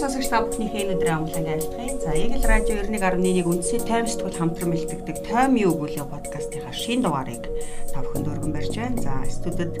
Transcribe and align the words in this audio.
сонсогч 0.00 0.32
та 0.32 0.40
бүхнийхээ 0.40 0.96
өнөөдрийн 0.96 1.16
амглан 1.20 1.44
айлтгая. 1.44 1.92
За, 2.00 2.16
Eagle 2.16 2.40
Radio 2.48 2.80
91.1 2.88 3.44
үндсний 3.44 3.84
тайм 3.84 4.08
сэтгүүл 4.08 4.32
хамтран 4.32 4.72
бэлтгэдэг 4.72 5.28
Тайм 5.28 5.60
юу 5.60 5.76
гүлээ 5.76 6.08
подкастынхаа 6.08 6.72
шинэ 6.72 7.04
дугаарыг 7.04 7.44
та 7.92 8.00
бүхэнд 8.00 8.32
өргөн 8.32 8.52
барьж 8.56 8.80
байна. 8.80 8.96
За, 8.96 9.20
студид 9.28 9.76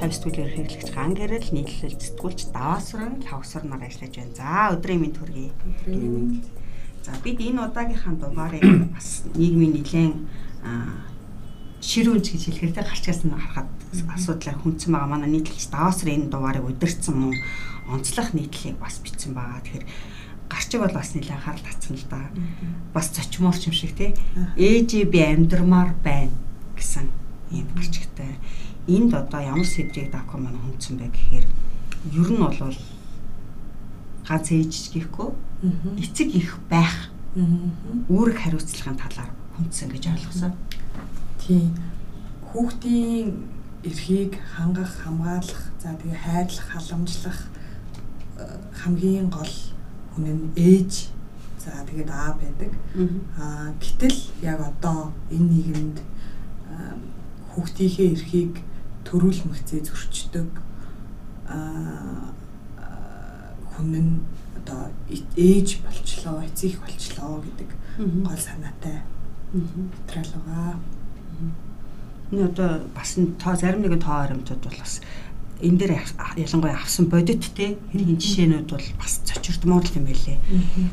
тайм 0.00 0.08
сэтгүүлийн 0.08 0.52
хэрэглэгч 0.56 0.88
Ган 0.88 1.12
Гэрэл, 1.12 1.52
нийтлэлж 1.52 2.00
сэтгүүлч 2.00 2.48
Даваасран, 2.48 3.20
Лавсар 3.28 3.68
нар 3.68 3.84
ажиллаж 3.84 4.14
байна. 4.16 4.32
За, 4.40 4.72
өдрийн 4.72 5.00
мэнд 5.04 5.20
хүргэе. 5.20 5.52
За, 7.04 7.12
бид 7.20 7.36
энэ 7.36 7.68
удаагийнхаа 7.68 8.16
дугаарыг 8.16 8.64
бас 8.96 9.28
нийгмийн 9.36 9.76
нэлээд 9.76 10.16
ширүүнч 11.84 12.24
гэж 12.24 12.42
хэлэхээр 12.56 12.72
тэ 12.72 12.88
гарчгаас 12.88 13.20
нь 13.28 13.36
харахад 13.36 13.68
асуудлаар 14.16 14.58
хүндсэн 14.64 14.96
байгаа 14.96 15.12
манай 15.12 15.28
нийтлэгч 15.28 15.68
Даваасран 15.68 16.24
энэ 16.24 16.32
дугаарыг 16.32 16.64
удирцсан 16.64 17.14
мөн 17.20 17.36
онцлох 17.88 18.32
нийтлэлийг 18.34 18.78
бас 18.78 19.00
бичсэн 19.00 19.34
байгаа. 19.34 19.60
Тэгэхээр 19.64 19.86
гарчиг 20.48 20.80
бол 20.80 20.94
бас 20.94 21.12
нэлээд 21.14 21.36
анхаарал 21.36 21.64
татсан 21.64 21.96
л 21.96 22.06
да. 22.08 22.20
Бас 22.92 23.12
зочмоорч 23.12 23.68
юм 23.68 23.74
шиг 23.74 23.92
тий. 23.96 24.14
Ээжээ 24.56 25.04
би 25.08 25.20
амьдрмаар 25.24 25.92
байна 26.04 26.32
гэсэн 26.76 27.08
ийм 27.52 27.68
гарчигтай. 27.76 28.36
Энд 28.88 29.12
одоо 29.12 29.40
ямар 29.40 29.68
сэдвийг 29.68 30.12
дако 30.12 30.38
маань 30.38 30.56
хүндсэн 30.56 30.96
бэ 30.96 31.12
гэхээр 31.12 31.46
ер 32.12 32.28
нь 32.32 32.40
бол 32.40 32.76
ганц 34.28 34.46
ээж 34.52 34.92
гэхгүй 34.92 35.28
эцэг 36.00 36.28
их 36.32 36.56
байх 36.68 37.12
үүрэг 38.08 38.38
хариуцлагын 38.40 38.96
талаар 38.96 39.30
хүндсэн 39.56 39.88
гэж 39.92 40.04
ойлгосон. 40.12 40.52
Тийм. 41.40 41.76
Хүүхдийн 42.48 43.44
эрхийг 43.84 44.40
хангах, 44.56 44.90
хамгаалах, 45.04 45.62
за 45.80 45.92
тэгээ 46.00 46.18
хайрлах, 46.24 46.66
халамжлах 46.72 47.38
хамгийн 48.80 49.28
гол 49.30 49.54
хүн 50.14 50.26
нь 50.34 50.52
ээж. 50.56 51.10
За 51.58 51.84
тэгээд 51.86 52.10
аа 52.10 52.38
байдаг. 52.38 52.72
Аа 53.38 53.74
гэтэл 53.82 54.18
яг 54.42 54.60
одоо 54.60 55.12
энэ 55.30 55.48
нийгэмд 55.52 55.98
хүүхдийнхээ 57.52 58.12
эрхийг 58.14 58.54
төрүүл 59.04 59.40
мөхцөө 59.50 59.80
зөрчдөг 59.82 60.50
аа 61.50 62.32
хүн 63.74 63.90
нь 63.94 64.12
одоо 64.58 64.90
ээж 65.36 65.82
болчлоо, 65.82 66.42
эцэг 66.46 66.78
болчлоо 66.82 67.42
гэдэг 67.42 67.70
гол 68.26 68.38
санаатай 68.38 69.02
материал 69.52 70.32
байгаа. 70.46 70.74
Энэ 72.30 72.44
одоо 72.44 72.70
бас 72.94 73.16
тоо 73.38 73.54
зарим 73.56 73.82
нэгэн 73.82 74.02
тоо 74.02 74.16
харамтууд 74.20 74.62
бол 74.64 74.78
бас 74.78 75.00
энэ 75.58 75.78
дээр 75.78 75.92
ялангуяа 76.38 76.78
авсан 76.78 77.10
бодит 77.10 77.42
те 77.58 77.74
энэ 77.90 78.14
жишээнүүд 78.14 78.70
бол 78.70 78.88
бас 78.94 79.18
цочирдмоор 79.26 79.86
юм 79.98 80.06
байлээ. 80.06 80.38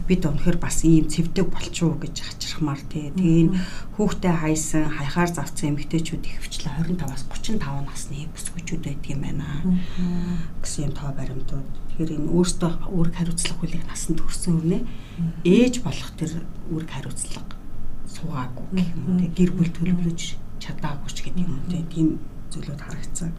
Бид 0.09 0.25
өнөхөр 0.25 0.57
бас 0.57 0.81
ийм 0.81 1.05
цэвдэг 1.05 1.45
болчихоо 1.53 2.01
гэж 2.01 2.15
хачирхмаар 2.25 2.81
те. 2.89 3.13
Тэгээ 3.13 3.41
энэ 3.45 3.61
хүүхдээ 3.93 4.33
хайсан 4.41 4.89
хаяхаар 4.89 5.29
завцсан 5.29 5.77
эмэгтэйчүүд 5.77 6.25
ихвчлээ 6.25 6.73
25-аас 6.81 7.23
35 7.29 7.61
насны 7.85 8.25
бүсгүүчүүд 8.33 8.81
байдаг 8.89 9.09
юм 9.13 9.21
байна. 9.21 9.45
гэсэн 10.65 10.89
юм 10.89 10.93
тоо 10.97 11.13
баримтууд. 11.13 11.69
Тэгэхээр 11.93 12.15
энэ 12.17 12.31
өөртөө 12.33 12.71
үүрэг 12.89 13.15
хариуцлага 13.21 13.57
хуулийг 13.61 13.85
насанд 13.85 14.19
хүрсэн 14.19 14.53
өрнө 14.57 14.79
ээж 15.45 15.73
болох 15.85 16.09
тэр 16.17 16.41
үүрэг 16.73 16.89
хариуцлага 16.89 17.53
суугаагүй 18.09 18.65
гэх 18.81 18.89
юм 18.97 19.05
те. 19.21 19.25
Гэр 19.37 19.51
бүл 19.53 19.71
төлөвлөж 19.71 20.19
чадаагүй 20.57 21.11
ч 21.13 21.17
гэдэг 21.29 21.45
юм 21.45 21.61
те. 21.69 21.85
Тийм 21.93 22.07
зүйлүүд 22.51 22.81
харагдсан. 22.81 23.31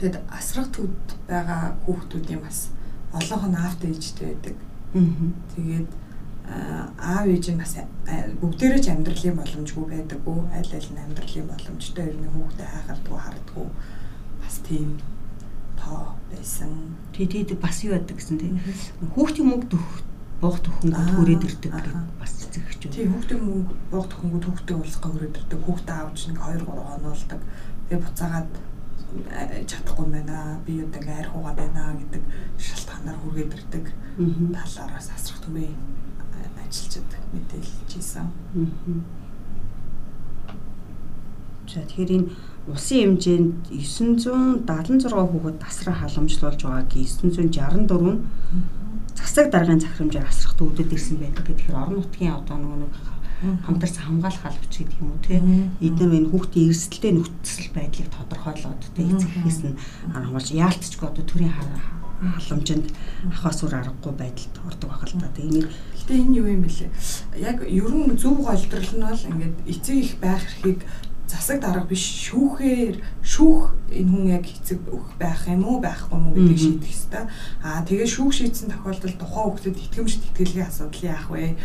Тэгэд 0.00 0.16
асрах 0.32 0.68
төвд 0.72 1.06
байгаа 1.28 1.76
хүүхдүүдийн 1.84 2.40
бас 2.40 2.72
олонх 3.12 3.44
нь 3.52 3.60
аавт 3.60 3.84
ээжтэй 3.84 4.32
байдаг. 4.32 4.56
Тэгээд 5.52 5.90
аав 6.96 7.26
ээж 7.28 7.46
нь 7.52 7.60
бас 7.60 7.76
бүгдээрээ 8.40 8.80
ч 8.80 8.86
амьдралын 8.90 9.36
боломжгүй 9.36 9.84
байдаггүй 9.92 10.38
аль 10.56 10.72
аль 10.72 10.90
нь 10.90 11.02
амьдралын 11.04 11.50
боломжтой 11.52 12.04
ер 12.08 12.16
нь 12.16 12.32
хүүхдээ 12.32 12.68
хайхардгүй 12.72 13.18
хардгүй 13.20 13.66
бас 14.40 14.56
тийм 14.66 14.88
тоо 15.76 16.16
байсан. 16.32 16.96
Тэгээд 17.12 17.60
бас 17.60 17.84
юу 17.84 17.94
яадаг 17.94 18.16
гэсэн 18.16 18.38
тийм 18.40 18.56
хүүхдийн 19.14 19.46
мөнгө 19.46 19.68
дөх 19.68 19.86
буух 20.40 20.58
төхөнгөд 20.64 21.12
хүрээд 21.12 21.44
ирдэг 21.44 21.70
гэдэг 21.76 21.96
бас 22.16 22.32
эцэгчүүд. 22.48 22.92
Тийм 22.96 23.12
хүүхдийн 23.12 23.42
мөнгө 23.44 23.74
буух 23.92 24.06
төхөнгөд 24.08 24.44
хүүхдээ 24.48 24.76
уулзах 24.80 25.04
хүрээд 25.04 25.38
ирдэг. 25.38 25.60
Хүүхдээ 25.60 25.96
аавч 26.00 26.18
нэг 26.32 26.38
2 26.40 26.64
3 26.64 26.88
хонуулдаг. 26.88 27.40
Тэгээ 27.86 28.00
буцаагаад 28.00 28.50
чадахгүй 29.66 30.06
байна. 30.10 30.60
Би 30.66 30.80
одоо 30.82 31.00
ингээ 31.00 31.20
арх 31.20 31.34
угаад 31.36 31.58
байна 31.58 31.96
гэдэг 31.98 32.22
шалтгаанаар 32.58 33.18
хүргээд 33.20 33.54
ирдэг 33.56 33.86
талаараас 34.54 35.08
асрах 35.14 35.40
түмээ 35.44 35.70
ажиллаж 36.70 37.04
мэдээлж 37.34 37.90
ийсэн. 37.98 38.26
За 41.70 41.82
тэгэхээр 41.86 42.10
энэ 42.18 42.30
улсын 42.70 43.18
хэмжээнд 43.18 43.70
976 43.70 45.06
хүүхэд 45.10 45.58
тасраа 45.62 45.96
халамжлуулж 46.02 46.60
байгааг 46.62 46.88
964 46.90 48.10
нь 48.10 48.18
засаг 49.14 49.46
даргын 49.50 49.82
захирамжаар 49.82 50.26
асрах 50.26 50.54
төвдөд 50.58 50.90
ирсэн 50.94 51.18
байдаг. 51.18 51.46
Тэгэхээр 51.46 51.78
орон 51.78 52.02
нутгийн 52.02 52.34
одоо 52.34 52.56
нэг 52.58 52.92
хамтарсан 53.40 54.04
хамгаалах 54.04 54.44
албач 54.44 54.72
гэдэг 54.76 55.00
юм 55.00 55.10
уу 55.16 55.20
те 55.24 55.40
эдгээр 55.80 56.12
энэ 56.18 56.30
хүүхдийн 56.30 56.68
эрсдэлтэй 56.70 57.12
нөхцөл 57.16 57.68
байдлыг 57.72 58.08
тодорхойлоод 58.12 58.82
те 58.92 59.02
эцэгхээс 59.02 59.60
нь 59.64 59.80
хамгаалж 60.12 60.48
яалтчгүй 60.52 61.08
одоо 61.08 61.24
төрийн 61.24 61.54
халамжинд 62.20 62.86
ахаас 63.32 63.64
үр 63.64 63.74
аргагүй 63.80 64.12
байдалд 64.12 64.54
ордог 64.68 64.88
байх 64.92 65.04
л 65.08 65.16
та. 65.24 65.40
Энийг 65.40 65.68
гэтээ 65.96 66.20
энэ 66.20 66.36
юу 66.36 66.46
юм 66.52 66.62
бэлээ? 66.68 66.90
Яг 67.40 67.58
ер 67.64 67.92
нь 67.96 68.12
зөв 68.20 68.36
голдрол 68.44 68.92
нь 68.92 69.04
бол 69.08 69.28
ингээд 69.32 69.56
эцэг 69.64 69.96
их 69.96 70.12
байх 70.20 70.44
эрхийг 70.44 70.84
засаг 71.30 71.60
дарга 71.62 71.86
биш 71.86 72.04
шүүхээр 72.28 73.00
шүүх 73.22 73.72
энэ 73.88 74.10
хүн 74.10 74.26
яг 74.36 74.44
эцэг 74.44 74.84
байх 75.16 75.48
юм 75.48 75.64
уу 75.64 75.78
байхгүй 75.80 76.12
юм 76.18 76.26
уу 76.28 76.34
гэдгийг 76.34 76.60
шийдэх 76.60 76.90
ёстой. 76.90 77.24
Аа 77.62 77.86
тэгээ 77.86 78.08
шүүх 78.10 78.32
шийдсэн 78.34 78.68
тохиолдолд 78.68 79.16
тухайн 79.16 79.46
хүүхдэд 79.46 79.76
итгэмж 79.78 80.12
тэтгэлгийн 80.18 80.68
асуудал 80.68 81.06
яах 81.06 81.26
вэ? 81.30 81.56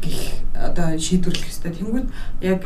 Гих 0.00 0.44
одоо 0.54 0.98
шийдвэрлэх 0.98 1.48
ёстой. 1.48 1.72
Тэнгүүд 1.72 2.08
яг 2.40 2.62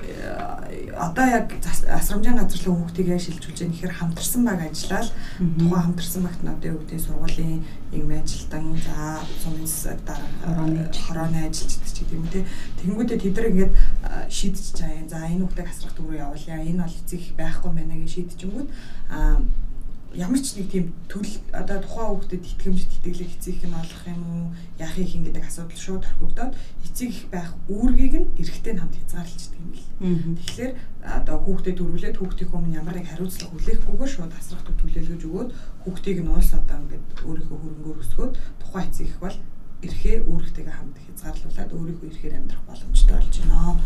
одоо 0.95 1.27
яг 1.27 1.47
асрамжийн 1.89 2.39
газарлаг 2.39 2.79
хүүхдийг 2.79 3.09
яаж 3.09 3.25
шилжүүлж 3.27 3.59
яах 3.63 3.73
гэхээр 3.73 3.99
хамтарсан 3.99 4.43
баг 4.45 4.61
ажиллаад 4.63 5.09
тухайн 5.59 5.83
хамтарсан 5.83 6.23
багт 6.23 6.43
нь 6.43 6.53
одоо 6.53 6.69
юу 6.73 6.81
гэдэг 6.85 7.01
сургуулийн 7.01 7.65
юм 7.93 8.11
ажилтан 8.13 8.65
за 8.77 9.23
сумын 9.43 9.67
дараа 10.07 10.67
хорооны 11.07 11.39
ажилчид 11.49 11.83
ч 11.87 12.05
гэдэг 12.05 12.19
юм 12.19 12.27
те. 12.29 12.47
Тэнгүүдээ 12.83 13.19
тэд 13.19 13.35
нар 13.37 13.51
ингээд 13.51 13.73
шийдэж 14.29 14.67
чаая. 14.79 15.03
За 15.09 15.27
энэ 15.27 15.43
хүүхдийг 15.47 15.69
асрах 15.69 15.95
дүүрээ 15.97 16.23
явуулъя. 16.23 16.63
Энэ 16.63 16.83
бол 16.85 16.99
эцэг 17.01 17.23
байхгүй 17.35 17.71
байна 17.73 17.95
гэж 17.97 18.11
шийдчихэнгүүд 18.15 18.69
аа 19.11 19.41
ямар 20.17 20.41
ч 20.41 20.57
нэг 20.57 20.73
тийм 20.73 20.87
төл 21.05 21.29
одоо 21.53 21.85
тухайн 21.85 22.09
хүүхдэд 22.17 22.41
итгэмж 22.41 22.81
тэтгэлэг 22.89 23.29
эцэг 23.29 23.61
нь 23.61 23.77
олох 23.77 24.03
юм 24.09 24.23
уу 24.25 24.45
яах 24.81 24.97
их 24.97 25.13
гэдэг 25.13 25.45
асуудал 25.45 25.77
шууд 25.77 26.05
орхигдоод 26.09 26.53
эцэг 26.89 27.09
их 27.13 27.29
байх 27.29 27.53
үүргийг 27.69 28.15
нь 28.17 28.31
эрэгтэй 28.41 28.73
нь 28.73 28.81
хамт 28.81 28.97
хязгаарлалцдаг 28.97 29.61
юм 29.61 29.69
бэл. 29.69 29.89
Тэгэхээр 30.41 30.73
одоо 31.05 31.37
хүүхдэд 31.45 31.77
дөрвөлээд 31.77 32.17
хүүхдийн 32.17 32.53
өмнө 32.57 32.79
ямар 32.81 32.97
нэг 32.97 33.09
хариуцлага 33.13 33.53
хүлээхгүйгээр 33.53 34.13
шууд 34.17 34.33
асрах 34.33 34.65
төв 34.65 34.77
төлөөлөж 34.81 35.23
өгөөд 35.29 35.51
хүүхдийг 35.85 36.19
нь 36.25 36.33
уус 36.33 36.51
одоо 36.57 36.77
ингээд 36.81 37.07
өөрийнхөө 37.29 37.59
хөрөнгөөр 37.61 38.01
өсгөөд 38.01 38.35
тухайн 38.65 38.89
эцэг 38.89 39.07
их 39.13 39.19
бол 39.21 39.37
эрхээ 39.85 40.17
үүрэгтэйгээ 40.25 40.75
хамт 40.75 40.97
хязгаарлуулад 41.05 41.71
өөрийнхөө 41.77 42.09
эрхээр 42.09 42.39
амьдрах 42.41 42.65
боломжтой 42.65 43.17
болж 43.21 43.35
байна. 43.45 43.77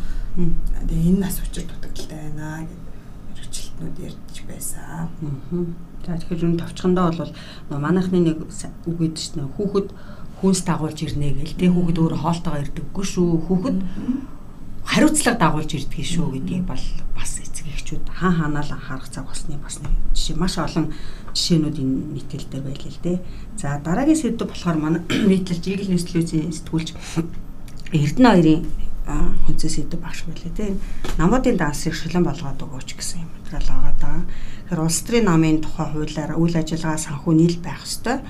Тэгээ 0.87 1.09
энэ 1.11 1.21
нас 1.21 1.37
учир 1.43 1.67
дутагдaltaй 1.67 2.21
байна 2.31 2.65
гэдэг 2.65 2.93
мэрэгчлэтнүүд 3.83 3.99
ярьж 4.07 4.37
байсан. 4.47 5.75
За 6.07 6.17
тэгэхээр 6.19 6.47
энэ 6.47 6.63
товчхондоо 6.63 7.11
бол 7.11 7.33
манайхны 7.71 8.19
нэг 8.23 8.39
үг 8.87 8.99
гэдэг 8.99 9.19
чинь 9.19 9.47
хүүхэд 9.59 9.89
хүнс 10.43 10.61
дагуулж 10.67 10.99
ирнэ 11.03 11.35
гэл 11.39 11.59
тэ 11.59 11.71
хүүхэд 11.71 11.99
өөрөө 11.99 12.21
хоолтойгоо 12.23 12.63
ирдэггүй 12.63 13.07
шүү. 13.07 13.31
Хүүхэд 13.47 13.79
хариуцлага 14.87 15.39
дагуулж 15.39 15.71
ирдэг 15.75 16.03
шүү 16.03 16.27
гэдгийг 16.35 16.67
бол 16.67 16.85
бас 17.15 17.39
эцэг 17.39 17.67
эхчүүд 17.71 18.05
хаан 18.11 18.35
хаанаа 18.39 18.65
л 18.67 18.75
анхаарах 18.75 19.09
цаг 19.11 19.27
болсны 19.31 19.59
бас 19.63 19.79
нэг 19.79 19.95
жишээ 20.15 20.37
маш 20.39 20.59
олон 20.59 20.91
жишээнүүд 21.35 21.77
энэ 21.79 21.95
нийтлэл 22.19 22.51
дээр 22.51 22.65
байлээ 22.67 22.91
л 22.91 23.03
дээ. 23.07 23.19
За 23.55 23.79
дараагийн 23.79 24.19
сэдв 24.19 24.51
болохоор 24.51 24.79
манай 24.83 25.03
Eagle 25.07 25.87
News 25.87 26.07
телевизийн 26.11 26.51
сэтгүүлч 26.51 26.89
Эрдэнэ 27.95 28.31
хоёрын 28.35 28.61
хүнцээ 29.07 29.71
сэдв 29.71 29.99
багш 29.99 30.25
байлээ 30.27 30.53
те. 30.55 30.77
Намуудын 31.19 31.59
дансыг 31.59 31.95
шилэн 31.95 32.23
болгоод 32.23 32.63
өгөөч 32.63 32.95
гэсэн 32.95 33.27
юм 33.27 33.31
материал 33.35 33.67
байгаа 33.67 33.95
даа. 33.99 34.21
Тэгэхээр 34.71 34.81
улс 34.87 35.01
төрийн 35.03 35.27
намын 35.27 35.59
тухай 35.59 35.87
хуулиар 35.91 36.33
үйл 36.39 36.55
ажиллагаа 36.55 36.99
санхүү 37.03 37.35
нийл 37.35 37.59
байх 37.59 37.83
ёстой. 37.83 38.23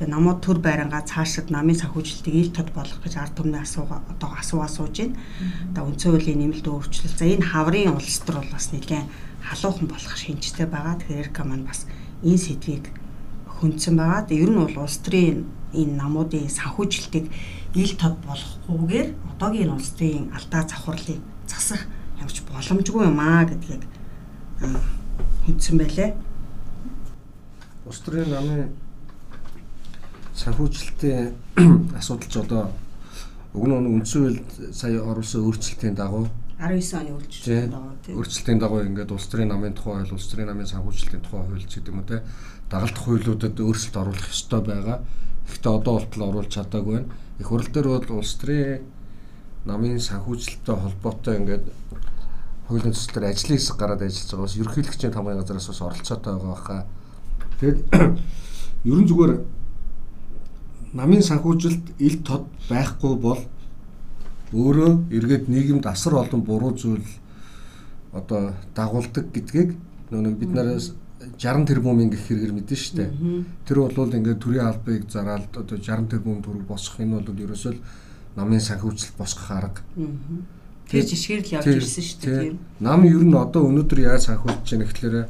Тэгээ 0.00 0.12
намууд 0.12 0.40
төр 0.40 0.58
байрангаа 0.64 1.04
цаашид 1.04 1.52
намын 1.52 1.76
санхүүжилтийг 1.76 2.36
ил 2.36 2.52
тод 2.52 2.72
болгох 2.72 3.00
гэж 3.04 3.14
ард 3.16 3.36
түмний 3.36 3.60
асууга 3.60 4.00
одоо 4.08 4.30
асуугаа 4.36 4.68
сууж 4.72 4.96
байна. 5.04 5.16
Одоо 5.72 5.84
үндсэн 5.92 6.10
хуулийн 6.12 6.40
нэмэлт 6.40 6.66
өөрчлөлт. 6.68 7.16
За 7.16 7.24
энэ 7.28 7.48
хаврын 7.48 7.92
улс 7.92 8.20
төр 8.24 8.40
бол 8.40 8.52
бас 8.52 8.72
нэлээд 8.72 9.08
халуухан 9.44 9.88
болох 9.88 10.16
шинжтэй 10.16 10.66
байгаа. 10.68 11.00
Тэгэхээр 11.00 11.22
Эрка 11.28 11.44
маань 11.44 11.64
бас 11.68 11.88
энэ 12.24 12.40
сэдвийг 12.40 12.92
хүндсэн 13.60 13.94
байгаа. 13.96 14.28
Тэгээ 14.28 14.44
ер 14.44 14.52
нь 14.52 14.60
бол 14.64 14.76
улс 14.84 14.96
төрийн 15.00 15.48
энэ 15.72 15.96
намуудын 15.96 16.48
санхүүжилтийг 16.48 17.32
ил 17.76 17.92
тод 18.00 18.16
болохгүйгээр 18.24 19.08
одоогийн 19.36 19.74
улс 19.76 19.92
төрийн 19.92 20.32
алдаа 20.32 20.62
завхарлыг 20.64 21.20
засах 21.44 21.84
ямарч 22.16 22.40
боломжгүй 22.48 23.04
юм 23.04 23.20
аа 23.20 23.44
гэдгийг 23.44 23.84
хүндсэн 25.44 25.76
байлээ. 25.76 26.10
Улс 27.84 28.00
төрийн 28.00 28.32
намын 28.32 28.72
санхүүжилтийн 30.40 31.36
асуудал 32.00 32.30
ч 32.32 32.36
одоо 32.40 32.72
уг 33.52 33.64
нь 33.68 33.76
үндсэн 33.76 34.20
хууль 34.24 34.40
сая 34.72 35.00
оруулсан 35.04 35.44
өөрчлөлтийн 35.44 35.94
дагуу 35.96 36.28
19 36.56 36.96
оны 36.96 37.10
өөрчлөлтийн 37.12 37.70
дагуу 37.72 37.92
тийм 38.00 38.16
өөрчлөлтийн 38.16 38.60
дагуу 38.60 38.80
ингээд 38.88 39.12
улс 39.12 39.28
төрийн 39.28 39.52
намын 39.52 39.76
тухай 39.76 40.00
хууль, 40.00 40.16
улс 40.16 40.28
төрийн 40.32 40.48
намын 40.48 40.68
санхүүжилтийн 40.72 41.22
тухай 41.24 41.40
хууль 41.44 41.60
гэдэг 41.60 41.92
юм 41.92 42.00
уу 42.00 42.08
те 42.08 42.24
дагалдах 42.72 43.04
хуулиудад 43.04 43.56
өөрчлөлт 43.60 43.96
оруулах 44.00 44.28
ёстой 44.32 44.60
байгаа. 44.64 44.98
Гэхдээ 45.46 45.72
одоо 45.72 45.92
болтол 45.98 46.28
оруулж 46.28 46.50
чадаагүй 46.52 46.94
байна. 46.94 47.14
Их 47.38 47.46
хурл 47.46 47.68
дээр 47.70 47.88
бол 47.88 48.18
улс 48.18 48.34
төрийн 48.40 48.82
намын 49.66 50.00
санхүүжилттэй 50.00 50.76
холбоотой 50.76 51.36
ингээд 51.40 51.64
хуулийн 52.68 52.94
төслөөр 52.94 53.26
ажлын 53.30 53.58
хэсэг 53.58 53.76
гараад 53.78 54.02
ажиллаж 54.02 54.30
байгаа 54.30 54.46
бас 54.46 54.56
ерөнхийлөгчийн 54.58 55.14
тамгын 55.14 55.38
газараас 55.38 55.68
бас 55.70 55.82
оролцоотой 55.82 56.34
байгаа 56.34 56.58
хаа. 56.66 56.82
Тэгэд 57.60 57.78
ерөн 58.90 59.06
зүгээр 59.06 59.32
намын 60.94 61.22
санхүүжилт 61.22 61.86
ил 61.98 62.16
тод 62.26 62.46
байхгүй 62.70 63.14
бол 63.20 63.42
өөрөө 64.54 64.90
эргээд 65.10 65.50
нийгэмд 65.50 65.86
асар 65.86 66.14
олон 66.22 66.42
буруу 66.46 66.72
зүйл 66.78 67.06
одоо 68.14 68.54
дагуулдаг 68.74 69.30
гэдгийг 69.34 69.74
нэг 70.10 70.38
бид 70.38 70.52
нараас 70.54 70.94
60 71.16 71.64
тэрбумын 71.64 72.12
гэх 72.12 72.28
хэрэгэр 72.28 72.52
мэдэн 72.52 72.76
штэ. 72.76 73.08
Тэр 73.64 73.88
бол 73.88 74.12
ингээд 74.12 74.36
төрийн 74.36 74.68
албыг 74.68 75.08
зараад 75.08 75.48
одоо 75.56 75.78
60 75.80 76.12
тэрбум 76.12 76.44
төгрөг 76.44 76.68
босгох 76.68 77.00
энэ 77.00 77.24
бол 77.24 77.40
ерөөсөө 77.40 77.72
намын 78.36 78.60
санхүүжилт 78.60 79.16
босгох 79.16 79.50
арга. 79.50 79.80
Тэр 80.86 81.02
жишгээр 81.08 81.40
л 81.40 81.54
явж 81.56 81.66
ирсэн 81.72 82.04
шүү 82.04 82.20
дээ. 82.20 82.56
Нам 82.84 83.08
ер 83.08 83.24
нь 83.24 83.32
одоо 83.32 83.64
өнөөдөр 83.64 84.00
яаж 84.04 84.28
санхүүжиж 84.28 84.68
байна 84.76 84.84
гэхлээрэ 84.84 85.22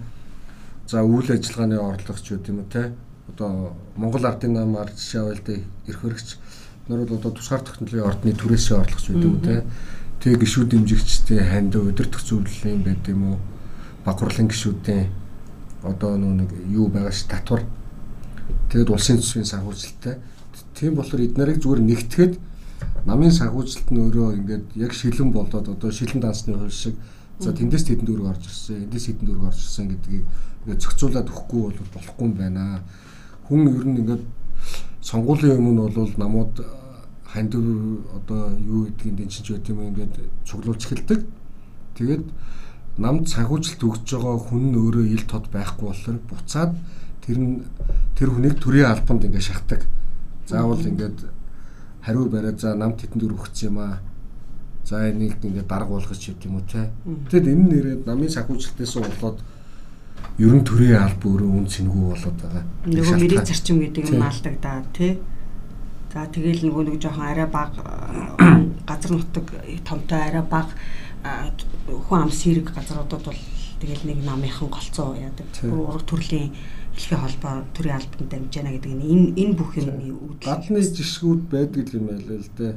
за 0.91 1.07
үйл 1.07 1.31
ажиллагааны 1.31 1.79
орлого 1.79 2.19
ч 2.19 2.35
үт 2.35 2.51
юм 2.51 2.67
те. 2.67 2.91
Одоо 3.31 3.79
Монгол 3.95 4.27
ардын 4.27 4.59
намаар 4.59 4.91
жишээ 4.91 5.23
авалт 5.23 5.49
ирэх 5.87 6.03
хэрэгч 6.03 6.29
нар 6.91 7.07
бол 7.07 7.15
одоо 7.15 7.31
тусгаар 7.31 7.63
технологийн 7.63 8.11
ордны 8.11 8.35
түрээсээ 8.35 8.75
орлогч 8.75 9.07
юм 9.15 9.39
те. 9.39 9.63
Тэг 10.19 10.43
гişүүд 10.43 10.75
дэмжигчтэй 10.75 11.41
ханд 11.47 11.79
өдөртөх 11.79 12.27
зөвлөлийн 12.27 12.83
байд 12.83 13.07
юм 13.07 13.23
уу? 13.35 13.39
Багварлын 14.03 14.51
гişүүдийн 14.51 15.26
одоо 15.87 16.17
нэг 16.17 16.51
юу 16.71 16.89
байгаа 16.89 17.13
ш 17.13 17.27
татвар. 17.29 17.63
Тэгэд 18.71 18.91
улсын 18.91 19.19
төсвийн 19.19 19.47
санхүүжилттэй. 19.47 20.19
Тийм 20.75 20.95
болохоор 20.95 21.23
эднэрийг 21.23 21.63
зүгээр 21.63 21.83
нэгтгэхэд 21.83 22.35
намын 23.07 23.31
санхүүжилт 23.31 23.89
нь 23.91 24.01
өөрөө 24.03 24.29
ингээд 24.43 24.67
яг 24.77 24.93
шилэн 24.93 25.31
болоод 25.33 25.69
одоо 25.69 25.91
шилэн 25.91 26.21
дансны 26.21 26.59
хувь 26.59 26.75
шиг 26.75 26.95
за 27.39 27.53
тэндээс 27.53 27.85
тэдэнд 27.87 28.09
дөрөв 28.09 28.33
орж 28.33 28.45
ирсэн, 28.49 28.89
эндээс 28.89 29.07
хэдэн 29.07 29.27
дөрөв 29.29 29.47
орж 29.47 29.61
ирсэн 29.61 29.87
гэдгийг 29.93 30.25
ингээд 30.65 30.83
зохицуулаад 30.83 31.29
өгөхгүй 31.31 31.61
бол 31.61 31.79
болохгүй 31.95 32.25
юм 32.27 32.35
байна. 32.35 32.83
Хүн 33.47 33.61
ер 33.69 33.85
нь 33.87 34.01
ингээд 34.01 34.25
сонгуулийн 35.05 35.61
өмнө 35.61 35.93
бол 35.93 36.15
намууд 36.17 36.55
хандив 37.29 37.65
одоо 38.17 38.57
юу 38.59 38.89
гэдгийг 38.89 39.15
дэн 39.17 39.29
чинь 39.29 39.55
байт 39.55 39.69
юм 39.69 39.81
ингээд 39.87 40.15
цуглуулж 40.49 40.83
эхэлдэг. 40.83 41.21
Тэгээд 41.95 42.25
намд 42.97 43.29
санхүүжилт 43.29 43.83
өгж 43.85 44.17
байгаа 44.17 44.37
хүн 44.41 44.73
нь 44.73 44.79
өөрөө 44.81 45.07
ил 45.13 45.25
тод 45.29 45.49
байхгүй 45.53 45.85
болохоор 45.93 46.19
буцаад 46.29 46.73
тэр 47.21 47.39
нь 47.39 47.61
тэр 48.17 48.33
хүнийг 48.33 48.57
төрийн 48.57 48.89
албанд 48.89 49.29
ингээд 49.29 49.49
шахдаг. 49.53 49.85
Заавал 50.49 50.81
ингээд 50.81 51.29
хариу 52.01 52.31
бариад 52.33 52.61
за 52.61 52.73
намд 52.75 52.97
тетэн 53.03 53.21
дөр 53.21 53.37
өгч 53.37 53.69
юм 53.69 53.79
аа. 53.85 54.01
За 54.85 55.11
энийг 55.11 55.37
ингээд 55.45 55.69
дарга 55.69 55.93
болгож 55.93 56.17
чив 56.17 56.41
юм 56.47 56.57
уу 56.57 56.65
те. 56.65 56.89
Тэгэд 57.05 57.53
энэ 57.53 57.69
нэрээ 57.69 57.97
намын 58.07 58.33
санхүүжилтээс 58.33 58.95
болоод 58.97 59.45
ер 60.39 60.53
нь 60.57 60.65
төрийн 60.65 61.03
алба 61.03 61.27
өөрөө 61.29 61.51
үн 61.53 61.67
цэнгүй 61.67 62.05
болоод 62.17 62.37
байгаа. 62.41 62.65
Нөгөө 62.87 63.17
мэрэг 63.21 63.45
зарчим 63.45 63.81
гэдэг 63.85 64.05
юм 64.15 64.23
алдагдаа 64.25 64.85
тий. 64.97 65.19
За 66.13 66.25
тэгэл 66.33 66.65
нөгөө 66.65 66.85
нэг 66.89 66.97
жоохон 67.03 67.27
арай 67.29 67.49
баг 67.51 67.73
газар 68.89 69.11
нутаг 69.13 69.47
томтой 69.85 70.21
арай 70.23 70.45
баг 70.47 70.73
хүн 72.09 72.21
ам 72.23 72.31
сэрэг 72.31 72.73
газруудад 72.75 73.23
бол 73.25 73.41
тэгэл 73.81 74.07
нэг 74.07 74.19
намынхан 74.25 74.69
голцоо 74.69 75.15
яадаг. 75.17 75.47
Ураг 75.63 76.05
төрлийн 76.09 76.53
хэлхий 76.97 77.19
холбоо 77.19 77.65
төрийн 77.77 77.97
албанд 77.97 78.31
дамжаана 78.31 78.71
гэдэг 78.73 78.93
нь 78.93 79.05
энэ 79.05 79.27
энэ 79.37 79.55
бүх 79.55 79.77
юмны 79.77 80.17
үүдэл. 80.17 80.49
Гадны 80.49 80.81
жишгүүд 80.81 81.43
байдаг 81.53 81.87
юм 81.93 82.07
байл 82.09 82.41
л 82.41 82.51
дээ. 82.57 82.75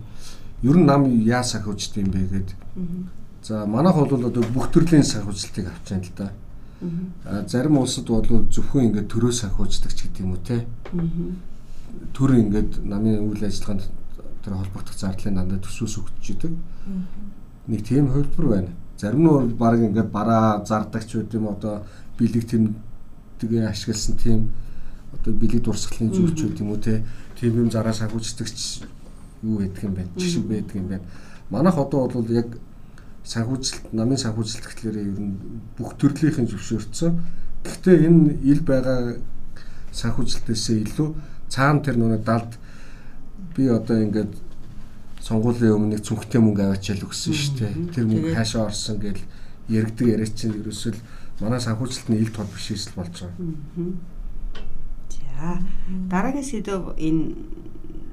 Ер 0.64 0.76
нь 0.76 0.86
нам 0.86 1.08
яа 1.24 1.44
санхүүжт 1.44 1.96
юм 2.04 2.12
бэ 2.12 2.28
гэдэг. 2.28 2.58
За 3.44 3.66
манайх 3.66 3.96
бол 3.96 4.28
одоо 4.28 4.44
бүх 4.44 4.68
төрлийн 4.76 5.08
санхүүжилтийг 5.08 5.72
авч 5.72 5.88
байгаа 5.88 6.04
л 6.04 6.18
да. 6.20 6.28
А 7.26 7.48
зарим 7.48 7.78
улсад 7.80 8.08
бол 8.08 8.28
зөвхөн 8.52 8.92
ингээд 8.92 9.08
төрөө 9.08 9.32
санхүүждэг 9.32 9.92
ч 9.96 10.00
гэдэг 10.04 10.24
юм 10.24 10.36
уу 10.36 10.44
те. 10.44 10.68
Төр 12.12 12.36
ингээд 12.44 12.84
намын 12.84 13.24
үйл 13.24 13.44
ажиллагаанд 13.48 13.88
тэр 14.44 14.54
холбогдох 14.60 14.96
зардлын 14.96 15.36
дандаа 15.40 15.60
төсөөс 15.64 15.96
өгч 16.00 16.26
идэг. 16.36 16.54
Нэг 17.70 17.86
тийм 17.86 18.10
хувилбар 18.10 18.48
байна. 18.50 18.72
Зарим 18.98 19.22
нь 19.24 19.30
бол 19.30 19.48
баг 19.54 19.80
ингээд 19.80 20.10
бараа 20.12 20.66
зардагч 20.66 21.16
байд 21.16 21.34
юм 21.34 21.48
одоо 21.48 21.86
бэлэг 22.18 22.50
тэм 22.50 22.76
тэгээ 23.40 23.70
ашигласан 23.70 24.18
тийм 24.18 24.50
одоо 25.14 25.34
бэлэг 25.34 25.64
дурсгалын 25.64 26.12
зүйлч 26.12 26.40
байд 26.42 26.60
юм 26.60 26.70
уу 26.74 26.82
те. 26.82 27.06
Тийм 27.40 27.62
юм 27.62 27.70
зараа 27.70 27.94
санхүүждэгч 27.94 28.84
юу 29.44 29.62
гэдэг 29.62 29.84
юм 29.86 29.94
бэ? 29.94 30.04
Жишг 30.18 30.50
байдаг 30.50 30.76
юм 30.76 30.88
байна. 30.90 31.06
Манайх 31.50 31.78
одоо 31.78 32.10
бол 32.10 32.26
яг 32.34 32.58
санхүүжилт 33.24 33.94
намын 33.94 34.18
санхүүжилт 34.18 34.66
гэхлээр 34.66 34.98
ер 35.06 35.20
нь 35.22 35.38
бүх 35.78 35.94
төрлийнхэн 36.02 36.50
зөвшөөрсөн. 36.50 37.14
Гэхдээ 37.64 37.98
энэ 38.10 38.42
ил 38.50 38.62
байгаа 38.66 39.22
санхүүжилтээсээ 39.94 40.78
илүү 40.90 41.10
цаана 41.50 41.86
тэр 41.86 41.98
нөгөө 42.02 42.22
далд 42.26 42.52
би 43.56 43.70
одоо 43.70 43.98
ингээд 44.02 44.34
сонгуулийн 45.30 45.78
өмнө 45.78 46.02
цүнхтэй 46.02 46.42
мөнгө 46.42 46.66
аваачаал 46.66 47.06
өгсөн 47.06 47.34
шүү 47.38 47.54
дээ. 47.62 47.74
Тэр 47.94 48.06
мөнгө 48.10 48.34
хаашаа 48.34 48.66
орсон 48.66 48.98
гэж 48.98 49.22
яригдаг 49.70 50.08
яриа 50.10 50.26
чинь 50.26 50.58
ерөөсөл 50.58 50.98
манай 51.38 51.62
санхүүжилтний 51.62 52.18
ил 52.18 52.34
тод 52.34 52.50
бишээс 52.50 52.90
л 52.90 52.98
болж 52.98 53.14
байгаа. 53.14 53.38
За 55.38 55.62
дараагийн 56.10 56.50
сэдв 56.50 56.98
энэ 56.98 57.38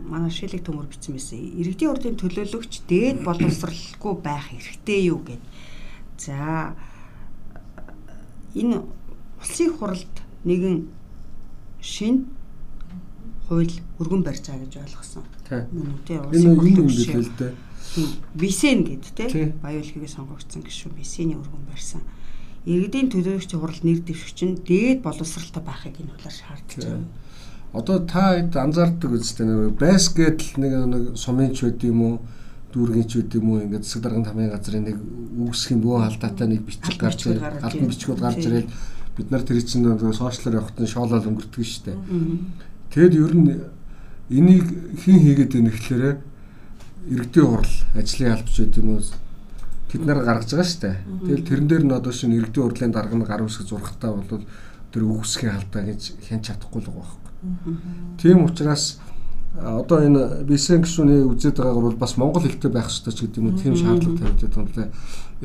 манай 0.04 0.30
шилэг 0.30 0.60
төмөр 0.60 0.92
бичсэн 0.92 1.16
байсан. 1.16 1.40
Иргэдийн 1.40 1.90
урдын 1.96 2.20
төлөөлөгч 2.20 2.84
дээд 2.84 3.24
боловсралгүй 3.24 4.14
байх 4.20 4.52
хэрэгтэй 4.52 5.08
юу 5.08 5.24
гэд. 5.24 5.40
За 6.20 6.76
энэ 8.52 8.84
улсын 9.40 9.72
хуралд 9.72 10.14
нэгэн 10.44 10.84
шин 11.80 12.35
хууль 13.48 13.74
өргөн 13.98 14.22
барьж 14.26 14.44
байгаа 14.46 14.64
гэж 14.66 14.74
ойлгосон. 14.84 15.24
Тийм. 15.48 16.30
Энэ 16.34 16.46
юм 16.50 16.60
юм 16.60 16.88
л 16.90 17.30
дээ. 17.38 17.54
Висен 18.34 18.84
гэд 18.84 19.04
те 19.16 19.54
баяуулгыг 19.62 20.10
сонгогдсон 20.10 20.62
гişүү 20.62 20.90
висений 20.98 21.36
өргөн 21.38 21.64
барьсан. 21.70 22.02
Иргэдийн 22.66 23.08
төлөөлөгч 23.14 23.52
хурал 23.54 23.82
нэр 23.86 24.02
дэвшигч 24.02 24.40
нь 24.42 24.58
дээд 24.58 25.06
боловсралтай 25.06 25.62
байхыг 25.62 25.94
энэ 26.02 26.10
хуулиар 26.10 26.34
шаардж 26.34 26.70
байгаа 26.82 27.06
одоо 27.76 27.98
та 28.06 28.38
хэд 28.40 28.56
анзаардаг 28.56 29.10
үстэй 29.12 29.46
нэг 29.46 29.76
байс 29.76 30.08
гэдэл 30.08 30.56
нэг 30.56 30.72
нэг 30.88 31.02
сумынч 31.18 31.60
байд 31.60 31.84
юм 31.84 32.00
уу 32.02 32.14
дүүргийнч 32.72 33.12
байд 33.20 33.34
юм 33.36 33.46
уу 33.50 33.60
ингээд 33.60 33.84
засаг 33.84 34.02
даргын 34.02 34.24
тамийн 34.24 34.50
газрын 34.50 34.84
нэг 34.88 34.96
үүсэх 35.44 35.76
юм 35.76 35.80
бөө 35.84 35.98
халдаатай 36.08 36.46
нэг 36.48 36.62
бичиг 36.64 36.96
гарч 36.96 37.26
ирээд 37.26 37.42
албан 37.60 37.90
бичгүүд 37.92 38.20
гарч 38.22 38.42
ирээд 38.48 38.68
бид 39.16 39.28
нар 39.30 39.42
тэр 39.44 39.60
чинь 39.60 39.84
сошиалаар 39.84 40.58
явахад 40.64 40.80
нь 40.80 40.88
шоолол 40.88 41.28
өнгөрдөг 41.28 41.64
шүү 41.64 41.84
дээ. 41.84 41.96
Тэгэд 42.96 43.14
ер 43.20 43.34
нь 43.36 43.52
энийг 44.32 44.64
хэн 45.04 45.18
хийгээд 45.20 45.52
байна 45.52 45.68
гэхлээрэ 45.68 46.10
иргэдийн 47.12 47.46
хурал 47.46 47.74
ажлын 47.92 48.32
албач 48.32 48.56
байд 48.56 48.76
юм 48.80 48.88
уу 48.96 49.04
тэд 49.92 50.02
нар 50.08 50.24
гаргаж 50.24 50.48
байгаа 50.48 50.64
шүү 50.64 50.80
дээ. 50.80 50.96
Тэгэл 51.28 51.44
тэрэн 51.44 51.68
дээр 51.68 51.84
нь 51.84 51.92
одоо 51.92 52.12
шинэ 52.16 52.40
иргэдийн 52.40 52.64
хурлын 52.64 52.96
дарга 52.96 53.16
нь 53.20 53.28
гар 53.28 53.44
үсгэж 53.44 53.68
зурхтаа 53.68 54.16
бол 54.16 54.48
тэр 54.96 55.02
үүсгийн 55.04 55.52
халдаа 55.52 55.82
гэж 55.92 56.02
хэн 56.24 56.40
чадахгүй 56.40 56.80
л 56.80 56.96
байхгүй. 56.96 57.20
Тийм 58.16 58.48
учраас 58.48 58.96
одоо 59.60 60.00
энэ 60.00 60.48
бисен 60.48 60.80
гişүний 60.80 61.20
үзээд 61.20 61.60
байгаагаар 61.60 61.92
бол 61.92 62.00
бас 62.00 62.16
монгол 62.16 62.48
хэлтэй 62.48 62.72
байх 62.72 62.88
хэрэгтэй 62.88 63.12
ч 63.12 63.18
гэдэг 63.28 63.40
юм 63.44 63.46
уу 63.52 63.60
тийм 63.60 63.74
шаардлага 63.76 64.24
тавьдаг 64.40 64.56
юм 64.56 64.68
лээ. 64.72 64.88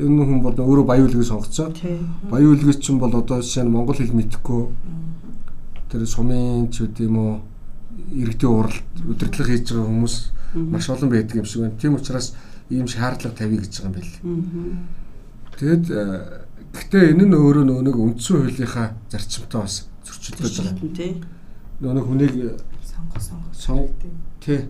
Энэ 0.00 0.24
хүн 0.24 0.40
бол 0.40 0.56
өөрөө 0.56 0.86
баян 0.88 1.04
үлгээ 1.04 1.28
сонгоцсон. 1.28 1.76
Баян 2.32 2.48
үлгээ 2.56 2.80
чинь 2.80 2.96
бол 2.96 3.12
одоо 3.12 3.44
жишээ 3.44 3.64
нь 3.64 3.72
монгол 3.72 4.00
хэл 4.00 4.16
мэдэхгүй 4.16 4.62
тэр 5.92 6.08
сумын 6.08 6.72
ч 6.72 6.88
гэдэг 6.88 7.04
юм 7.04 7.16
уу 7.20 7.32
иргэдийн 8.16 8.48
уралд 8.48 8.96
удирдлага 9.04 9.52
хийж 9.52 9.68
байгаа 9.68 9.88
хүмүүс 9.92 10.16
маш 10.72 10.88
олон 10.88 11.10
байдаг 11.12 11.36
юм 11.36 11.44
шиг 11.44 11.60
байна. 11.60 11.76
Тийм 11.76 11.94
учраас 12.00 12.32
ийм 12.72 12.88
шаардлага 12.88 13.36
тавья 13.36 13.60
гэж 13.60 13.72
байгаа 13.76 13.92
юм 13.92 13.94
байна. 14.00 14.88
Тэгэд 15.60 15.84
гэхдээ 16.72 17.12
энэ 17.12 17.24
нь 17.28 17.36
өөрөө 17.36 17.64
нэг 17.84 17.96
үндсэн 18.00 18.36
хуулийнхаа 18.40 18.96
зарчимтай 19.12 19.60
бас 19.60 19.84
зөрчилдөж 20.08 20.54
байгаа. 20.64 21.12
нөгөө 21.84 22.04
хүнийг 22.08 22.32
сонгох 22.80 23.20
сонгох. 23.20 23.52
сон 23.52 23.78
тий 24.40 24.64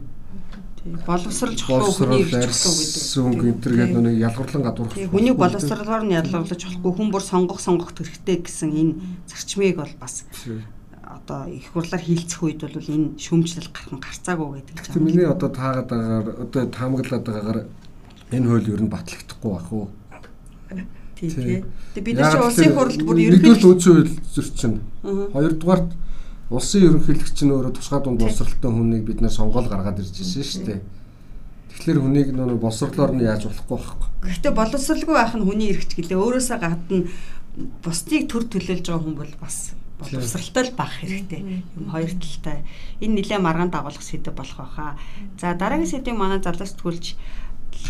боловсролж 1.06 1.62
болохгүй 1.62 2.26
гэдэг. 2.26 2.50
сүнг 2.50 3.40
энтер 3.46 3.72
гэдэг 3.78 4.02
нүг 4.02 4.18
ялгарлан 4.18 4.62
гадуурх. 4.66 4.98
Хүнийг 4.98 5.38
боловсролоор 5.38 6.02
нь 6.02 6.18
ялгарлаж 6.18 6.58
болохгүй 6.58 6.92
хүн 6.98 7.08
бүр 7.14 7.22
сонгох 7.22 7.60
сонгох 7.62 7.94
хэрэгтэй 7.94 8.42
гэсэн 8.42 8.70
энэ 8.74 8.94
зарчмыг 9.30 9.78
бол 9.78 9.94
бас 10.02 10.26
одоо 11.12 11.46
их 11.46 11.68
хурлаар 11.72 12.02
хилцэх 12.02 12.40
үед 12.42 12.60
бол 12.64 12.80
энэ 12.80 13.20
шүүмжлэл 13.20 13.70
гарах 13.72 13.92
нь 13.92 14.00
гарцаагүй 14.00 14.48
гэдэг 14.64 14.76
чинь. 14.88 15.04
Миний 15.04 15.28
одоо 15.28 15.50
таагаад 15.52 15.88
байгаагаар 15.92 16.28
одоо 16.48 16.62
таамаглаад 16.72 17.24
байгаагаар 17.28 17.60
энэ 18.32 18.46
хууль 18.48 18.70
ер 18.72 18.82
нь 18.82 18.92
батлагдахгүй 18.92 19.50
байх 19.52 19.68
уу? 19.72 19.88
Тий, 21.16 21.30
тий. 21.30 21.64
Тэгээ 21.94 22.06
бид 22.06 22.16
нар 22.16 22.32
чинь 22.32 22.46
улсын 22.48 22.74
хурлд 22.74 23.02
бүр 23.04 23.18
ерөнхийдөө 23.20 23.70
үндсэн 23.76 23.92
хууль 23.92 24.12
зөрчин. 24.32 24.74
Хоёрдугаарт 25.04 25.90
улсын 26.50 26.82
ерөнхийлөгч 26.88 27.38
нь 27.44 27.52
өөрөө 27.52 27.72
тусгай 27.76 28.00
дунд 28.02 28.20
боловсралтай 28.20 28.70
хүнийг 28.72 29.04
бид 29.06 29.20
нэр 29.20 29.32
сонгоол 29.32 29.68
гаргаад 29.68 30.00
ирж 30.02 30.16
байсан 30.16 30.42
шүү 30.42 30.64
дээ. 30.66 30.80
Тэгэхээр 31.72 32.00
хүнийг 32.02 32.28
нөө 32.36 32.58
боловсрлоор 32.60 33.12
нь 33.16 33.24
яаж 33.24 33.48
болохгүй 33.48 33.76
байхгүй. 33.78 34.08
Гэхдээ 34.28 34.52
боловсралгүй 34.52 35.14
байх 35.16 35.32
нь 35.32 35.46
хүний 35.46 35.68
эрхч 35.72 35.90
гэлээ 35.96 36.18
өөрөөсөө 36.20 36.58
гадна 36.60 37.08
бусдыг 37.84 38.28
төр 38.28 38.44
төлөөлж 38.48 38.86
байгаа 38.88 39.04
хүн 39.04 39.16
бол 39.16 39.34
бас 39.40 39.72
боловсралтай 40.02 40.64
л 40.68 40.76
байх 40.76 40.92
хэрэгтэй. 41.00 41.40
Юм 41.78 41.86
хоёр 41.88 42.12
талтай. 42.18 42.58
Энэ 43.00 43.22
нэлээд 43.22 43.42
маргаан 43.42 43.70
дагуулах 43.70 44.02
сэдв 44.02 44.34
болох 44.34 44.58
байхаа. 44.58 44.98
За 45.40 45.54
дараагийн 45.54 45.88
сэдвийг 45.88 46.18
манай 46.18 46.42
залуус 46.42 46.74
тгүүлж 46.76 47.06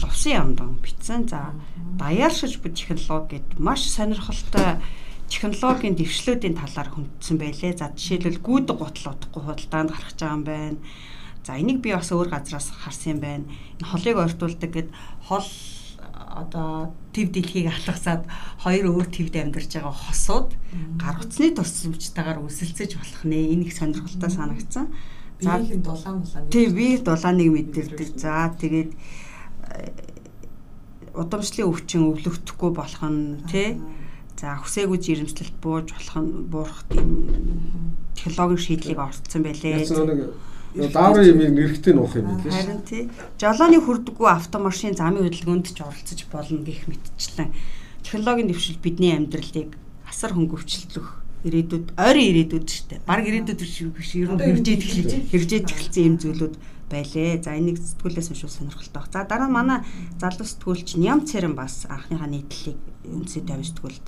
лувсын 0.03 0.33
ямдан 0.37 0.79
бичсэн. 0.79 1.29
За 1.29 1.57
даяаршиж 1.99 2.61
буй 2.61 2.73
технологи 2.73 3.43
гэд 3.43 3.59
маш 3.59 3.89
сонирхолтой 3.91 4.79
технологийн 5.33 5.97
дэвшлүүдийн 5.97 6.57
талаар 6.61 6.89
хүндсэн 6.93 7.37
байлээ. 7.41 7.73
За 7.81 7.91
жишээлбэл 7.97 8.45
гүйдэг 8.45 8.77
гутал 8.77 9.17
удахгүй 9.17 9.43
худалдаанд 9.43 9.91
гарах 9.91 10.13
гэж 10.13 10.21
байгаа 10.21 10.37
юм 10.37 10.45
байна. 10.45 10.79
За 11.43 11.59
энийг 11.59 11.81
би 11.83 11.91
бас 11.91 12.13
өөр 12.13 12.29
газраас 12.31 12.71
харсан 12.71 13.17
юм 13.17 13.21
байна. 13.21 13.45
Энэ 13.81 13.89
холыг 13.89 14.17
ойртуулдаг 14.21 14.71
гэд 14.71 14.89
хол 15.27 15.47
одоо 16.33 16.97
төв 17.13 17.29
дэлхийг 17.33 17.69
алгасаад 17.69 18.25
хоёр 18.65 18.89
өөр 18.91 19.07
твд 19.13 19.37
амьдарч 19.37 19.77
байгаа 19.77 19.93
хосууд 19.93 20.51
гар 20.97 21.17
утасны 21.21 21.53
тусламжтайгаар 21.53 22.41
үсэлцэж 22.41 22.91
болох 22.97 23.23
нэ. 23.29 23.53
Энэ 23.53 23.69
их 23.69 23.77
сонирхолтой 23.77 24.31
санагдсан. 24.31 24.87
За 25.41 25.59
биеийн 25.61 25.83
дулаан 25.85 26.25
дулаан. 26.25 26.49
Тий, 26.49 26.67
бие 26.73 26.99
дулааныг 26.99 27.49
мэдэрдэг. 27.53 28.09
За 28.17 28.49
тэгээд 28.57 28.91
э, 28.97 29.93
удамшлын 31.15 31.69
өвчин 31.69 32.09
өвлөгдөхгүй 32.09 32.71
болох 32.73 33.03
нь 33.05 33.45
тий 33.51 33.77
За 34.43 34.57
хүсээгүй 34.59 34.99
жирэмслэлт 34.99 35.57
бууж 35.63 35.93
болох 35.95 36.17
нь 36.19 36.51
буурах 36.51 36.83
тийм 36.91 37.95
технологийн 38.19 38.59
шийдлийг 38.59 38.99
орцсон 38.99 39.47
байлээ. 39.47 39.87
Дааврын 40.73 41.29
юмыг 41.37 41.53
нэрхтээ 41.53 41.93
нуух 41.93 42.17
юм 42.17 42.41
билээ. 42.41 42.53
Харин 42.53 42.81
тий. 42.89 43.11
Жолооны 43.37 43.79
хүрдэггүй 43.85 44.29
автомашин 44.29 44.97
замын 44.97 45.29
хөдөлгөөнд 45.29 45.69
ч 45.69 45.79
оролцож 45.85 46.21
болно 46.33 46.65
гэх 46.65 46.89
мэтчлэн 46.89 47.53
технологийн 48.01 48.49
дэвшил 48.49 48.81
бидний 48.81 49.13
амьдралыг 49.13 49.77
асар 50.09 50.33
хөнгөвчлөх 50.33 51.23
ирээдүйд 51.45 51.87
ойрын 51.99 52.29
ирээдүйд 52.31 52.67
шүү 52.71 52.87
дээ. 52.89 53.01
Бараг 53.05 53.27
ирээдүйд 53.29 53.61
биш 53.61 54.11
ер 54.17 54.31
нь 54.33 54.41
хэрэгжээд 54.41 54.81
эхэлж 54.81 55.13
хэрэгжээд 55.29 55.67
эхэлсэн 55.69 56.07
юм 56.09 56.17
зүйлүүд 56.23 56.55
байлээ. 56.89 57.43
За 57.43 57.57
энийг 57.59 57.77
сэтгүүлээс 57.83 58.31
уншуул 58.31 58.53
сонирхолтой 58.53 58.95
баг. 58.95 59.09
За 59.11 59.27
дараа 59.27 59.49
нь 59.51 59.57
манай 59.57 59.79
залуу 60.23 60.47
сэтгүүлч 60.47 61.01
Ням 61.03 61.27
Цэрэн 61.27 61.59
бас 61.59 61.89
анхныхаа 61.91 62.31
нийтлэлийг 62.31 62.79
үндсэд 63.09 63.49
тавь 63.49 63.65
сэтгүүлд 63.65 64.07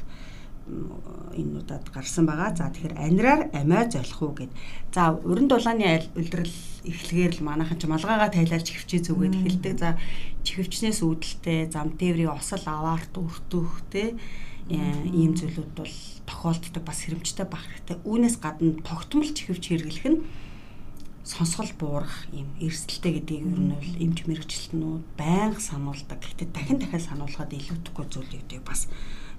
энэ 0.65 1.61
удаад 1.61 1.89
гарсан 1.93 2.25
байгаа. 2.25 2.57
За 2.57 2.73
тэгэхээр 2.73 2.97
анираар 2.97 3.43
амиа 3.53 3.85
золих 3.91 4.21
уу 4.23 4.33
гэд. 4.33 4.53
За 4.95 5.13
уран 5.13 5.49
дулааны 5.49 6.09
улирал 6.17 6.57
эхлэхээр 6.89 7.33
л 7.41 7.45
манайхан 7.45 7.77
ч 7.77 7.85
малгайгаа 7.85 8.33
тайлаарч 8.33 8.69
хөвчөө 8.73 9.01
зүгээд 9.05 9.37
эхэлдэг. 9.45 9.75
За 9.77 9.91
чихвчнээс 10.47 11.05
үүдэлтэй 11.05 11.69
зам 11.69 11.93
тээврийн 12.01 12.33
осол 12.33 12.65
аваарт 12.65 13.13
өртөх 13.13 13.85
те 13.93 14.17
ийм 14.73 15.37
зүйлүүд 15.37 15.73
бол 15.77 15.97
тохиолддог 16.25 16.83
бас 16.85 17.05
хэрэмжтэй 17.05 17.45
байх 17.45 17.65
хэрэгтэй. 17.69 18.01
Үүнээс 18.09 18.37
гадна 18.41 18.81
тогтмол 18.81 19.29
чихвч 19.37 19.69
хэрэглэх 19.69 20.09
нь 20.09 20.25
сонсгол 21.25 21.73
буурах 21.77 22.25
юм 22.33 22.49
эрсдэлтэй 22.61 23.21
гэдгийг 23.21 23.45
ер 23.53 23.61
нь 23.61 23.77
бол 23.77 23.93
эмч 24.01 24.25
мэрэгчлэнүүд 24.25 25.05
байнга 25.21 25.61
сануулдаг. 25.61 26.21
Гэхдээ 26.21 26.49
дахин 26.53 26.81
дахин 26.81 27.01
сануулхад 27.01 27.53
илүүдэхгүй 27.53 28.07
зүйл 28.09 28.33
гэдэг 28.33 28.61
бас 28.65 28.89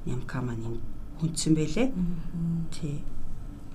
Нямка 0.06 0.42
маань 0.42 0.78
хүндсэн 1.26 1.54
байлээ. 1.58 1.90
Тий. 2.70 3.02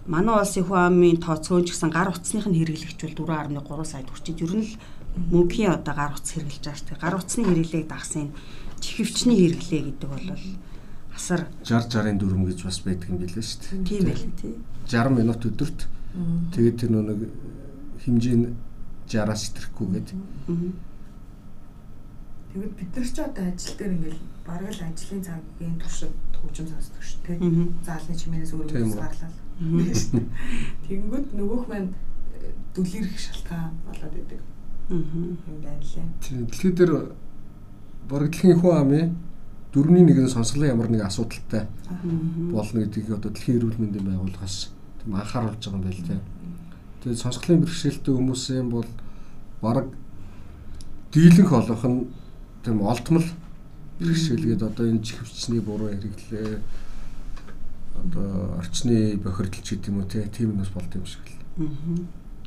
Манай 0.06 0.40
улсын 0.40 0.64
хүн 0.64 0.78
амын 0.86 1.18
тооцоон 1.18 1.66
ч 1.66 1.74
гэсэн 1.74 1.90
гар 1.90 2.14
утасных 2.14 2.46
нь 2.46 2.58
хэрэглэгч 2.58 2.98
бол 3.18 3.26
4.3 3.26 3.84
сая 3.84 4.02
төгрөг. 4.06 4.38
Ер 4.46 4.54
нь 4.54 4.66
л 4.66 4.74
мөнхийн 5.30 5.74
одоо 5.74 5.94
гар 5.94 6.12
утас 6.14 6.32
хэрэглэж 6.34 6.64
байгаа 6.64 6.78
шүү 6.78 6.88
дээ. 6.88 7.02
Гар 7.02 7.14
утасны 7.18 7.42
хэрэглээг 7.44 7.86
дагсан 7.90 8.26
чихвчний 8.80 9.36
хэрэглээ 9.38 9.82
гэдэг 9.90 10.08
бол 10.10 10.26
асар 11.14 11.40
60 11.66 11.90
60-ын 11.90 12.18
дүрм 12.18 12.42
гэж 12.46 12.58
бас 12.64 12.78
байдаг 12.86 13.10
юм 13.10 13.18
билээ 13.18 13.44
шүү 13.44 13.60
дээ. 13.60 13.84
Тийм 13.84 14.02
байл 14.06 14.24
тий. 14.38 14.54
60 14.86 15.18
минут 15.18 15.42
өдөрт. 15.44 15.80
Тэгээд 16.54 16.76
тэр 16.78 16.90
нэг 16.94 17.20
хэмжээ 18.06 18.36
нь 18.38 18.54
60-аас 19.10 19.42
сэтрэхгүй 19.50 19.86
гэдэг. 19.98 20.18
Тэгвэл 22.50 22.74
бид 22.78 22.90
нар 22.96 23.06
ч 23.06 23.18
одоо 23.18 23.44
ажил 23.46 23.74
дээр 23.78 23.92
ингээл 23.94 24.22
бараг 24.46 24.70
л 24.74 24.86
ажлын 24.86 25.22
цагийн 25.22 25.76
туршид 25.78 26.14
хөгжим 26.40 26.66
сонсдог 26.68 27.02
шүү 27.04 27.20
дээ. 27.26 27.38
Заалны 27.84 28.14
чимээнээс 28.16 28.52
өөрөө 28.56 28.96
гарлал. 28.96 29.36
Тэнгүүд 30.88 31.26
нөгөөх 31.36 31.64
маань 31.68 31.92
э, 32.40 32.52
дүлэрх 32.74 33.14
шалтгаан 33.18 33.76
болоод 33.84 34.14
идэг. 34.16 34.40
юм 34.90 35.36
байна 35.62 35.80
лээ. 35.84 36.06
Дэлхийд 36.48 36.76
дээр 36.76 37.12
бараг 38.08 38.30
дэлхийн 38.32 38.58
хүн 38.58 38.76
амын 38.76 39.16
дөрвний 39.72 40.02
нэг 40.02 40.18
нь 40.18 40.28
сонсголын 40.28 40.74
ямар 40.74 40.90
нэг 40.90 41.06
асуудалтай 41.06 41.68
болно 42.50 42.80
гэдгийг 42.82 43.14
одоо 43.14 43.30
дэлхийн 43.30 43.58
эрүүл 43.62 43.78
мэндийн 43.78 44.06
байгууллагаас 44.08 44.74
тийм 44.98 45.14
анхааруулж 45.14 45.62
байгаа 45.62 45.78
юм 45.78 45.84
байл 45.86 46.02
тийм. 46.02 46.20
Тэгээд 47.04 47.22
сонсголын 47.22 47.62
бэрхшээлтэй 47.62 48.14
хүмүүсийн 48.14 48.66
бол 48.66 48.88
бараг 49.62 49.86
дийлэнх 51.14 51.52
олонх 51.52 51.84
нь 51.86 51.98
тийм 52.64 52.82
олдмол 52.82 53.26
бэрхшээлгээд 54.00 54.62
одоо 54.64 54.84
энэ 54.88 55.04
чихвчний 55.04 55.60
буруу 55.60 55.92
хэрэглээ 55.92 56.60
одоо 58.00 58.56
орчны 58.56 59.16
бохирдол 59.20 59.60
ч 59.60 59.76
гэдэм 59.76 60.00
үү 60.00 60.08
тийм 60.32 60.56
юмс 60.56 60.72
болд 60.72 60.92
юм 60.96 61.04
шиг 61.04 61.24
л. 61.28 61.36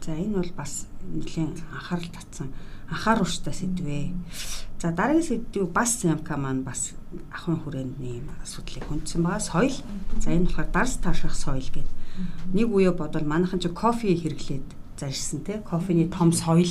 За 0.02 0.18
энэ 0.18 0.42
бол 0.42 0.52
бас 0.58 0.90
нэлийн 1.06 1.54
анхаарал 1.72 2.10
татсан 2.10 2.50
анхааруулжтай 2.90 3.54
сэдвээ. 3.54 4.12
За 4.82 4.92
дараагийн 4.92 5.24
сэдвийг 5.24 5.72
бас 5.72 6.04
Ямка 6.04 6.36
маань 6.38 6.64
бас 6.64 6.92
ахын 7.32 7.62
хүрээний 7.62 8.26
асуудлыг 8.44 8.84
хүндсэн 8.90 9.24
байгаа. 9.24 9.40
Соёл. 9.40 9.78
За 10.20 10.34
энэ 10.34 10.50
болохоор 10.50 10.70
дарс 10.74 10.98
таашрах 11.00 11.36
соёл 11.36 11.64
гэдэг. 11.64 11.88
Нэг 12.52 12.68
үе 12.68 12.92
бодвол 12.92 13.24
манайхан 13.24 13.64
ч 13.64 13.72
кофе 13.72 14.12
хэрэглээд 14.12 14.68
зарьсан 15.00 15.40
те 15.48 15.64
кофений 15.64 16.10
том 16.10 16.34
соёл 16.34 16.70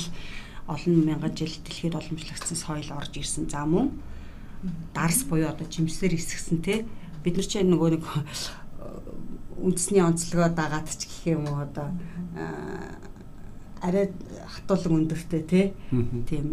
олон 0.67 0.95
мянган 1.01 1.33
жил 1.35 1.51
дэлхийд 1.65 1.95
уламжлагдсан 1.97 2.57
соёл 2.57 2.89
орж 2.93 3.17
ирсэн. 3.17 3.49
За 3.49 3.65
мөн 3.65 3.97
дарс 4.93 5.23
буюу 5.27 5.49
одоо 5.49 5.67
жимсээр 5.67 6.15
эсгсэн 6.15 6.61
те 6.61 6.85
бид 7.23 7.35
нар 7.37 7.47
ч 7.47 7.63
нөгөө 7.63 7.89
нэг 7.97 8.03
үндэсний 9.59 10.03
онцлогоо 10.03 10.49
дагаад 10.51 10.87
ч 10.91 11.07
гэх 11.07 11.39
юм 11.39 11.47
уу 11.47 11.63
одоо 11.63 11.87
арай 13.83 14.11
хатуулан 14.47 15.03
өндөртэй 15.03 15.43
те 15.43 15.61
тийм 16.27 16.45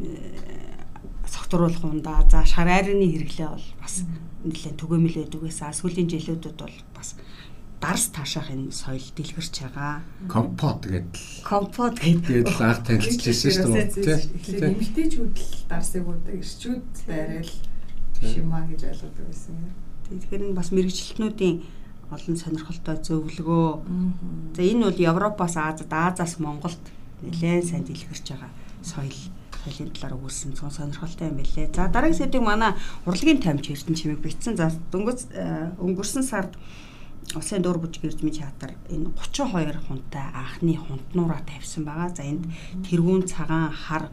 согтруулах 1.27 1.85
ундаа 1.85 2.27
за 2.31 2.43
шар 2.47 2.67
айрны 2.67 3.07
хэрэглээ 3.07 3.49
бол 3.51 3.69
бас 3.79 4.03
нэлээд 4.45 4.77
түгээмэл 4.81 5.17
байдаг 5.21 5.41
байсан. 5.43 5.71
Сүүлийн 5.71 6.09
жилүүдэд 6.11 6.59
бол 6.59 6.77
бас 6.97 7.15
дарс 7.81 8.11
таашаах 8.11 8.51
энэ 8.51 8.75
соёл 8.75 9.07
дэлгэрч 9.15 9.55
байгаа. 9.63 10.03
Компот 10.27 10.85
гэдэл. 10.91 11.27
Компот 11.47 11.97
гэдэг 12.03 12.51
л 12.51 12.61
анх 12.67 12.83
танилцчихсан 12.85 13.53
шүү 13.55 13.73
дээ. 14.05 14.21
Тэгэхээр 14.43 14.65
эмэгтэйчүүд 14.75 15.35
л 15.39 15.55
дарсыг 15.71 16.05
уудаг, 16.05 16.35
эрчүүд 16.35 16.89
байрал 17.07 17.53
шимаа 18.21 18.65
гэж 18.69 18.81
ойлгодог 18.85 19.27
байсан 19.27 19.55
юм. 19.57 19.73
Тэгэхээр 20.11 20.45
энэ 20.51 20.59
бас 20.59 20.69
мэрэгчлэтнүүдийн 20.75 21.57
олон 22.11 22.37
сонирхолтой 22.37 22.97
зөвлөгөө. 23.01 23.69
За 24.57 24.63
энэ 24.63 24.85
бол 24.87 24.99
Европоос 24.99 25.55
Азад, 25.57 25.93
Азаас 25.93 26.39
Монголд 26.43 26.83
нэлээд 27.23 27.65
сайн 27.71 27.85
дэлгэрч 27.87 28.27
байгаа 28.35 28.51
соёл 28.83 29.15
соёлын 29.61 29.93
талаар 29.93 30.17
өгүүлсэн 30.17 30.57
цон 30.57 30.73
сонирхолтой 30.73 31.29
юм 31.29 31.37
билээ. 31.39 31.71
За 31.71 31.89
дараагийн 31.89 32.19
сэдвийг 32.19 32.45
манай 32.45 32.73
урлагийн 33.07 33.41
тамч 33.45 33.71
Эрдэнэ 33.71 33.97
чимэг 33.97 34.21
бичсэн. 34.25 34.57
За 34.57 34.73
дөнгөж 34.91 35.19
э, 35.31 35.77
өнгөрсөн 35.79 36.25
сард 36.25 36.57
Улсын 37.31 37.63
дур 37.63 37.79
бүжиг 37.79 38.11
эрдмийн 38.11 38.43
театр 38.43 38.75
энэ 38.91 39.15
32 39.15 39.79
хунтай 39.87 40.27
анхны 40.35 40.75
хунтнуураа 40.75 41.45
тавьсан 41.47 41.87
байгаа. 41.87 42.11
За 42.11 42.27
энд 42.27 42.49
тэргүүн 42.91 43.23
цагаан 43.31 43.71
хар 43.71 44.11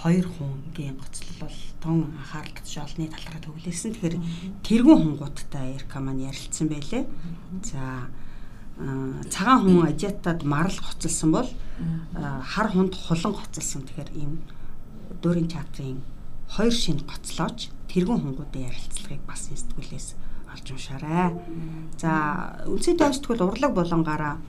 хоёр 0.00 0.26
хүнгийн 0.26 0.96
гоцлол 0.96 1.36
бол 1.44 1.58
тун 1.80 1.98
анхаарал 2.16 2.56
татж 2.56 2.74
олны 2.80 3.06
талаараа 3.12 3.42
төвлөсөн. 3.44 3.92
Тэгэхээр 3.92 4.16
тэргүүн 4.64 5.00
хунгуудтай 5.04 5.76
Эрка 5.76 6.00
маань 6.00 6.24
ярилцсан 6.24 6.72
байлээ. 6.72 7.04
За 7.68 8.08
цагаан 9.28 9.60
хүн 9.68 9.92
азиатад 9.92 10.40
марл 10.48 10.72
гоцолсон 10.72 11.30
бол 11.36 11.48
хар 12.16 12.68
хунд 12.72 12.96
хулан 12.96 13.36
гоцолсон. 13.36 13.84
Тэгэхээр 13.84 14.10
ийм 14.16 14.40
дөрийн 15.20 15.52
театрын 15.52 16.00
хоёр 16.48 16.72
шинэ 16.72 17.04
гоцлооч 17.04 17.68
тэргүүн 17.92 18.24
хунгуудын 18.24 18.72
ярилцлагыг 18.72 19.20
бас 19.28 19.52
сэтгүүлээс 19.52 20.08
олж 20.48 20.66
уншаарай. 20.72 21.36
За 22.00 22.10
үндсийн 22.64 22.96
тойм 22.96 23.12
сэтгүүл 23.12 23.44
урлаг 23.44 23.72
болонгаараа 23.76 24.40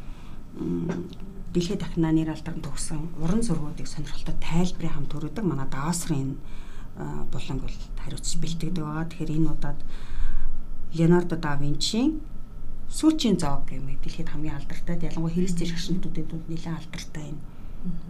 дэлхийд 1.54 1.82
дахина 1.84 2.12
нэр 2.12 2.32
алдарн 2.32 2.64
төгсөн 2.64 3.12
уран 3.20 3.44
зургуудыг 3.44 3.88
сонирхолтой 3.88 4.36
тайлбарын 4.40 4.96
хамт 4.96 5.12
төрөдөг 5.12 5.44
манай 5.44 5.68
даасрын 5.68 6.40
буланг 7.32 7.62
бол 7.64 7.78
хариуцж 8.04 8.40
бэлтгэдэг 8.40 8.84
байгаа. 8.84 9.10
Тэгэхээр 9.12 9.36
энэ 9.36 9.52
удаад 9.52 9.80
Леонардо 10.96 11.36
да 11.36 11.56
Винчийн 11.56 12.20
сүүчийн 12.92 13.40
зоог 13.40 13.68
гэмээр 13.68 14.00
дэлхийд 14.04 14.30
хамгийн 14.32 14.60
алдартай 14.60 15.00
ялангуяа 15.00 15.36
Христийн 15.36 15.72
шашинтуудад 15.72 16.32
нэлээд 16.52 16.80
алдартай 16.80 17.32
энэ 17.32 17.44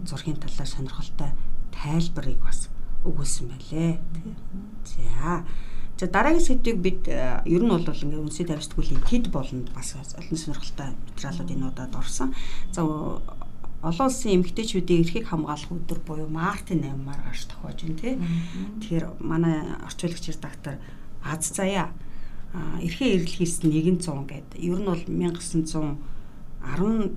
зургийн 0.06 0.38
талаар 0.42 0.70
сонирхолтой 0.70 1.30
тайлбарыг 1.70 2.38
бас 2.42 2.66
өгүүлсэн 3.06 3.46
байлээ. 3.50 3.98
За. 4.86 5.46
За 6.02 6.10
дараагийн 6.10 6.42
сэдвийг 6.42 6.78
бид 6.82 7.06
э, 7.06 7.46
ер 7.46 7.62
нь 7.62 7.70
бол 7.70 7.86
ингээ 7.86 8.26
үнсээ 8.26 8.50
тавьсдгуулийн 8.50 9.06
тэд 9.06 9.30
болонд 9.30 9.70
бас 9.70 9.94
олон 9.94 10.34
сонирхолтой 10.34 10.98
материалууд 10.98 11.54
энэ 11.54 11.68
удаад 11.70 11.94
орсон. 11.94 12.34
За 12.74 12.82
олон 12.82 14.06
улсын 14.10 14.34
эмэгтэйчүүдийн 14.42 15.06
эрхийг 15.06 15.30
хамгаалах 15.30 15.70
өдөр 15.70 16.02
буюу 16.02 16.26
Мартин 16.26 16.82
8-аар 16.82 17.22
гарч 17.22 17.46
тохиож 17.46 17.86
байна 17.86 18.02
тий. 18.02 18.18
Тэгэхээр 18.18 19.06
манай 19.22 19.62
орчуулагч 19.86 20.26
редактор 20.26 20.82
Аз 21.22 21.54
заяа 21.54 21.94
эрхээ 22.82 23.22
эрэлхийлсэн 23.22 23.70
100 23.70 24.26
гэдэг. 24.26 24.58
Ер 24.58 24.82
нь 24.82 24.90
бол 24.90 25.06
1910 25.06 26.02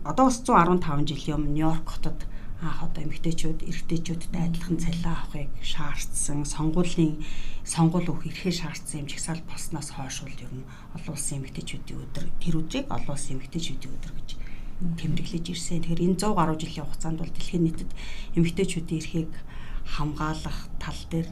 одоо 0.06 0.26
бас 0.30 0.38
115 0.46 1.10
жилийн 1.10 1.42
өмнө 1.42 1.58
Нью-Йорк 1.58 1.90
хотод 1.90 2.22
анх 2.64 2.80
одоо 2.88 3.04
эмэгтэйчүүд 3.04 3.68
эрэгтэйчүүдтэй 3.68 4.42
адилхан 4.48 4.78
цалин 4.80 5.12
авахыг 5.12 5.52
шаардсан 5.60 6.48
сонгуулийн 6.48 7.20
сонгуул 7.68 8.08
өгөх 8.08 8.32
эрхээ 8.32 8.54
шаардсан 8.64 9.04
юм 9.04 9.08
жигсаал 9.12 9.44
болсноос 9.44 9.92
хойш 9.92 10.24
бол 10.24 10.40
ер 10.40 10.54
нь 10.56 10.68
олон 10.96 11.14
улсын 11.16 11.44
эмэгтэйчүүдийн 11.44 12.00
өдөр 12.00 12.26
тэр 12.40 12.56
өдрийг 12.64 12.88
олон 12.88 13.12
улсын 13.12 13.36
эмэгтэйчүүдийн 13.36 13.94
өдөр 13.96 14.14
гэж 14.16 14.30
тэмдэглэж 14.76 15.46
ирсэн. 15.52 15.84
Тэгэхээр 15.84 16.06
энэ 16.08 16.20
100 16.20 16.36
гаруй 16.36 16.58
жилийн 16.60 16.86
хугацаанд 16.88 17.20
бол 17.20 17.32
дэлхийн 17.36 17.64
нийтэд 17.64 17.92
эмэгтэйчүүдийн 18.40 19.00
эрхийг 19.04 19.32
хамгаалах 19.84 20.60
тал 20.80 21.02
дээр 21.12 21.28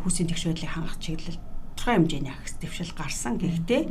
хүүсийн 0.00 0.28
тэгш 0.28 0.44
байдлыг 0.48 0.72
хангах 0.72 0.96
чиглэл 1.00 1.40
тодорхой 1.76 1.96
хэмжээний 1.96 2.32
ахс 2.32 2.56
дэвшил 2.60 2.92
гарсан. 2.92 3.40
Гэхдээ 3.40 3.82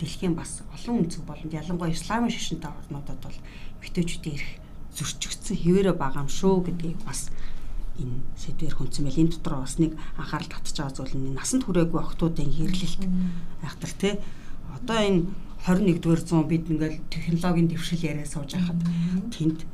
дэлхийн 0.00 0.34
бас 0.36 0.64
олон 0.72 1.04
үндэс 1.04 1.20
болонд 1.24 1.52
ялангуяа 1.52 1.92
исламын 1.92 2.32
шашинтай 2.32 2.72
орнуудад 2.72 3.20
бол 3.20 3.38
эмэгтэйчүүдийн 3.80 4.36
эрх 4.36 4.50
зөрчигдсөн 4.96 5.56
хിവэрэ 5.60 5.92
байгаа 5.92 6.24
юм 6.24 6.30
шүү 6.32 6.54
гэдгийг 6.66 6.98
бас 7.04 7.28
энэ 8.00 8.16
сэдвэр 8.36 8.74
хүнсэн 8.76 9.04
байл 9.04 9.20
энэ 9.22 9.32
дотор 9.36 9.54
бас 9.64 9.76
нэг 9.80 9.92
анхаарал 10.20 10.50
татчих 10.52 10.76
байгаа 10.76 10.96
зүйл 10.96 11.14
нь 11.16 11.36
насанд 11.36 11.64
хүрээгүй 11.64 12.00
охтуудын 12.00 12.52
хэрлэлт 12.52 13.02
айхтар 13.64 13.92
те. 14.00 14.10
Одоо 14.76 14.98
энэ 15.00 15.20
21-р 15.64 16.20
зуун 16.20 16.48
бид 16.48 16.68
ингээл 16.68 17.00
технологийн 17.08 17.68
дэвшил 17.68 18.04
яриа 18.04 18.28
сууж 18.28 18.52
байхад 18.54 18.80
тэнд 19.32 19.64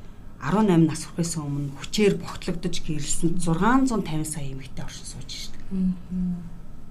18 0.43 0.91
нас 0.91 1.07
хүрэхээс 1.07 1.39
өмнө 1.39 1.75
хүчээр 1.79 2.15
богтлогдож 2.19 2.77
гэрэлсэн 2.83 3.39
650 3.39 4.27
сая 4.27 4.47
эмэгтэй 4.51 4.83
оршин 4.83 5.07
сууж 5.07 5.29
шít. 5.31 5.55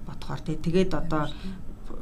Бодгоор 0.08 0.40
тэгээд 0.40 0.92
одоо 0.96 1.28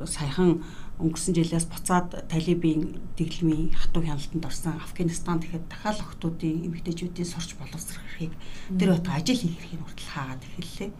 саяхан 0.06 0.62
өнгөрсөн 1.00 1.34
жилээс 1.34 1.66
буцаад 1.72 2.28
талибын 2.28 3.00
дэглэмийн 3.16 3.72
хатуу 3.72 4.04
хяналтанд 4.04 4.44
орсон 4.44 4.76
Афганистан 4.76 5.40
тэгэхэд 5.40 5.66
дахиад 5.72 5.98
охтуудын 6.04 6.68
эмэгтэйчүүдийн 6.68 7.28
сурч 7.28 7.56
боловсрохыг 7.56 8.32
тэр 8.78 8.90
бат 8.94 9.08
ажил 9.08 9.40
хийх 9.40 9.56
эрхийг 9.58 9.82
хүртэл 9.82 10.12
хаагаад 10.12 10.42
эхэллээ. 10.44 10.90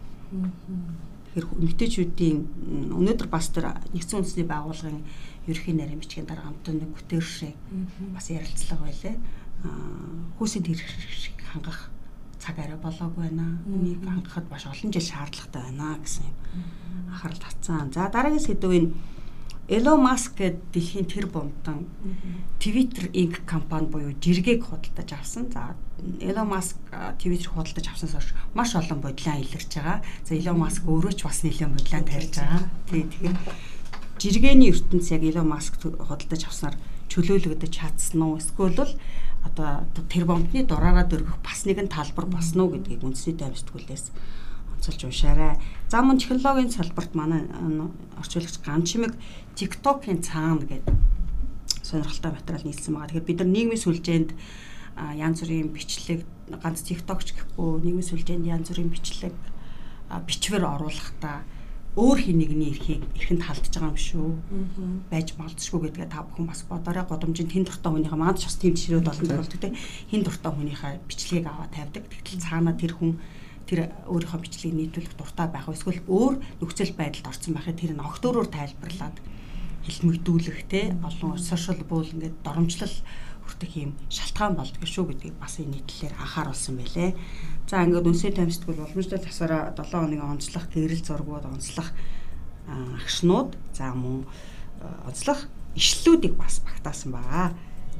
Тэгэхээр 1.31 1.47
эмэгтэйчүүдийн 1.61 2.37
өнөөдөр 2.97 3.29
бас 3.29 3.47
тэр 3.53 3.77
нэгдсэн 3.93 4.19
үндэсний 4.19 4.47
байгууллагын 4.49 5.05
ерөнхий 5.47 5.75
нарийн 5.77 6.01
бичгийн 6.01 6.27
дарга 6.27 6.49
хамтан 6.49 6.75
нэг 6.81 6.91
Гүтершээ 6.97 7.53
бас 8.11 8.25
ярилцлага 8.33 8.83
байлаа. 8.89 9.15
Хүүсийн 10.41 10.65
тэрхшиг 10.65 11.37
хангах 11.39 11.93
цаг 12.41 12.57
арай 12.57 12.77
болоогүй 12.81 13.29
байна. 13.29 13.61
Энийг 13.69 14.01
хангахад 14.01 14.49
маш 14.49 14.65
олон 14.65 14.89
жил 14.91 15.05
шаардлагатай 15.05 15.61
байна 15.61 16.01
гэсэн 16.01 16.25
юм 16.25 16.35
анхаарал 17.07 17.37
татсан. 17.37 17.93
За 17.93 18.09
дараагийн 18.09 18.41
сэдвийн 18.41 18.93
Elon 19.71 20.03
Musk 20.03 20.35
гэдэг 20.35 20.67
дэлхийн 20.75 21.07
тэр 21.07 21.25
бомтон 21.31 21.87
Twitter 22.59 23.07
Inc 23.15 23.47
компани 23.47 23.87
буюу 23.87 24.11
жиргэг 24.19 24.67
худалдаж 24.67 25.15
авсан. 25.15 25.47
За 25.47 25.79
Elon 26.19 26.51
Musk 26.51 26.75
Twitter 27.15 27.47
худалдаж 27.47 27.87
авснаас 27.87 28.11
хойш 28.11 28.35
маш 28.51 28.75
олон 28.75 28.99
бодлоо 28.99 29.39
илэрч 29.39 29.71
байгаа. 29.79 30.03
За 30.27 30.35
Elon 30.35 30.59
Musk 30.59 30.83
өөрөө 30.83 31.15
ч 31.15 31.23
бас 31.23 31.39
нэлээд 31.47 31.71
бодлоо 31.71 32.03
тарьж 32.03 32.35
байгаа. 32.35 32.67
Тий 32.91 33.07
тэгэхээр 33.07 33.35
жиргэний 34.19 34.75
ертөнц 34.75 35.07
яг 35.15 35.23
Elon 35.23 35.47
Musk 35.47 35.79
худалдаж 35.79 36.41
авснаар 36.51 36.75
чөлөөлөгдөж 37.07 37.71
чадсан 37.71 38.27
уу? 38.27 38.43
Эсвэл 38.43 38.75
бол 38.75 38.91
одоо 39.47 39.87
тэр 40.11 40.27
бомтны 40.27 40.67
дураараа 40.67 41.07
дөргөх 41.07 41.39
бас 41.39 41.63
нэгэн 41.63 41.87
талбар 41.87 42.27
босно 42.27 42.67
уу 42.67 42.75
гэдгийг 42.75 43.07
үндэсний 43.07 43.39
дамжтгуулээс 43.39 44.11
онцолж 44.81 45.05
уншаарай. 45.05 45.61
За 45.89 46.01
мөн 46.01 46.17
технологийн 46.17 46.73
салбарт 46.73 47.13
манай 47.13 47.45
орчуулагч 48.17 48.57
ган 48.65 48.81
чимэг 48.81 49.13
TikTok-ийн 49.53 50.25
цаана 50.25 50.65
гэдэг 50.65 50.89
сонирхолтой 51.85 52.31
материал 52.33 52.65
нийлсэн 52.65 52.93
байгаа. 52.97 53.07
Тэгэхээр 53.13 53.29
бид 53.29 53.39
нар 53.45 53.49
нийгмийн 53.53 53.77
сүлжээнд 53.77 54.29
янз 55.21 55.37
бүрийн 55.45 55.69
бичлэг 55.69 56.25
ганц 56.49 56.81
TikTok 56.81 57.21
ч 57.21 57.37
гэхгүй 57.37 57.85
нийгмийн 57.85 58.09
сүлжээнд 58.09 58.49
янз 58.49 58.73
бүрийн 58.73 58.89
бичлэг 58.89 59.37
бичвэр 60.25 60.65
оруулахдаа 60.65 61.45
өөр 61.93 62.17
хин 62.17 62.39
нэгний 62.41 62.73
эрхийг 62.73 63.03
эрхэнд 63.19 63.45
халдж 63.45 63.69
байгаа 63.69 63.93
юм 63.93 63.99
шүү. 64.01 64.29
байж 65.11 65.35
болцшгүй 65.37 65.91
гэдгээ 65.91 66.09
та 66.09 66.23
бүхэн 66.25 66.47
бас 66.47 66.63
бодоорой. 66.65 67.03
Годомжийн 67.03 67.51
тэн 67.51 67.67
дуртай 67.67 67.91
хүнийхээ 67.91 68.17
маад 68.17 68.39
ч 68.39 68.47
бас 68.47 68.55
тийм 68.55 68.79
жишрүүд 68.79 69.11
олон 69.11 69.27
тохиолддог 69.27 69.59
те. 69.59 69.75
Хин 70.07 70.23
дуртай 70.23 70.51
хүнийхээ 70.55 71.03
бичлэгийг 71.03 71.45
аваа 71.51 71.67
тавьдаг. 71.67 72.07
Тэгтэл 72.07 72.39
цаанаа 72.47 72.79
тэр 72.79 72.95
хүн 72.95 73.19
тэр 73.71 73.87
өөрийнхөө 74.11 74.39
бичлэгийг 74.43 74.75
нийтүүлэх 74.75 75.15
дуртай 75.15 75.47
байх 75.47 75.71
эсвэл 75.71 76.03
өөр 76.11 76.43
нөхцөл 76.59 76.91
байдалд 76.91 77.31
орсон 77.31 77.55
байхад 77.55 77.79
тэр 77.79 77.95
нь 77.95 78.03
огт 78.03 78.19
өөрөөр 78.19 78.51
тайлбарлаад 78.51 79.17
хэлмэгдүүлэх 79.87 80.59
те 80.67 80.91
олон 80.99 81.39
сошиал 81.39 81.79
буул 81.87 82.11
ингээд 82.11 82.43
доромжлол 82.43 82.91
хүртэх 83.47 83.71
юм 83.79 83.95
шалтгаан 84.11 84.59
болдгоо 84.59 84.87
шүү 84.91 85.05
гэдгийг 85.15 85.35
бас 85.39 85.57
энэ 85.63 85.79
нийтлэлээр 85.79 86.19
анхааруулсан 86.19 86.75
байлээ. 86.77 87.15
За 87.71 87.79
ингээд 87.87 88.09
үнсээ 88.11 88.31
тамирчдгол 88.35 88.83
уламжлалт 88.83 89.23
тасаараа 89.23 89.71
7 89.73 89.87
хоногийн 89.87 90.27
онцлог 90.35 90.67
гэрэл 90.67 91.01
зургууд 91.07 91.45
онцлог 91.47 91.87
агшнууд 92.67 93.55
за 93.73 93.95
мөн 93.95 94.27
онцлог 95.07 95.39
ишлүүдийг 95.79 96.35
бас 96.37 96.61
багтаасан 96.61 97.11
байгаа. 97.15 97.55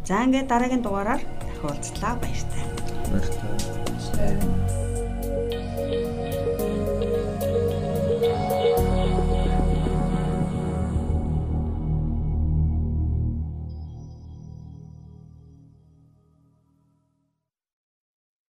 За 0.05 0.21
ингээд 0.23 0.51
дараагийн 0.51 0.83
дугаараар 0.83 1.21
дахин 1.23 1.63
уулзлаа 1.65 2.13
баяртай. 2.19 2.63
Баяртай. 3.09 4.80